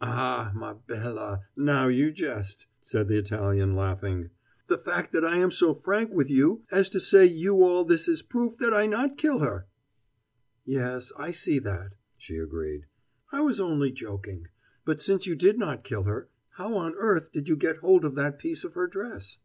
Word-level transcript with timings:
"Ah, 0.00 0.50
ma 0.52 0.74
bella, 0.74 1.44
now 1.56 1.86
you 1.86 2.10
jest," 2.10 2.66
said 2.80 3.06
the 3.06 3.16
Italian, 3.18 3.76
laughing. 3.76 4.30
"The 4.66 4.78
fact 4.78 5.12
that 5.12 5.24
I 5.24 5.36
am 5.36 5.52
so 5.52 5.76
frank 5.76 6.12
with 6.12 6.28
you 6.28 6.64
as 6.72 6.90
to 6.90 6.98
say 6.98 7.24
you 7.24 7.62
all 7.62 7.84
this 7.84 8.08
is 8.08 8.20
proof 8.20 8.56
that 8.56 8.72
I 8.74 8.86
not 8.86 9.16
kill 9.16 9.38
her." 9.38 9.68
"Yes, 10.64 11.12
I 11.16 11.30
see 11.30 11.60
that," 11.60 11.92
she 12.16 12.36
agreed. 12.38 12.86
"I 13.30 13.42
was 13.42 13.60
only 13.60 13.92
joking. 13.92 14.48
But 14.84 15.00
since 15.00 15.28
you 15.28 15.36
did 15.36 15.56
not 15.56 15.84
kill 15.84 16.02
her, 16.02 16.26
how 16.54 16.74
on 16.74 16.96
earth 16.96 17.30
did 17.30 17.48
you 17.48 17.56
get 17.56 17.76
hold 17.76 18.04
of 18.04 18.16
that 18.16 18.40
piece 18.40 18.64
of 18.64 18.74
her 18.74 18.88
dress?" 18.88 19.38